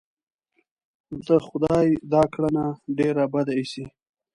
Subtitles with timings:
[1.27, 2.65] د خدای دا کړنه
[2.97, 3.85] ډېره بده اېسي.